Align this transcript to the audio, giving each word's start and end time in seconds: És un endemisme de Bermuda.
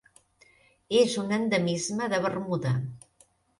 És 1.01 1.17
un 1.25 1.35
endemisme 1.37 2.09
de 2.17 2.23
Bermuda. 2.27 2.75